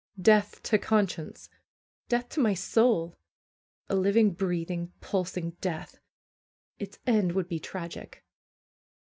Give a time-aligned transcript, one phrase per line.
[0.19, 1.47] Death to conscience!
[2.09, 3.19] Death to my soul!
[3.87, 5.99] A living, breathing, pulsing death!
[6.79, 8.25] Its end would be tragic.